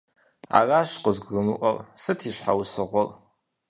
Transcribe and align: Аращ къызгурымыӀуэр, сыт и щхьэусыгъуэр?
Аращ 0.57 0.89
къызгурымыӀуэр, 1.03 1.77
сыт 2.01 2.19
и 2.29 2.31
щхьэусыгъуэр? 2.35 3.09